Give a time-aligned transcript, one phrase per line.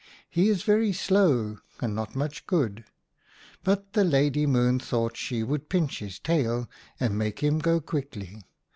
[0.31, 2.85] He is very slow and not much good,
[3.63, 6.67] but the Lady Moon thought she would pinch his tail
[6.99, 8.41] and make him go quickly.